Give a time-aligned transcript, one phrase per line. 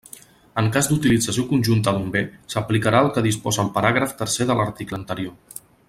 [0.61, 2.23] En cas d'utilització conjunta d'un bé,
[2.55, 5.63] s'aplicarà el que disposa el paràgraf tercer de l'article anterior.